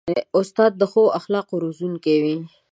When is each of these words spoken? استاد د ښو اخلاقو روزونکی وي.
استاد 0.39 0.71
د 0.77 0.83
ښو 0.91 1.03
اخلاقو 1.19 1.55
روزونکی 1.63 2.17
وي. 2.23 2.35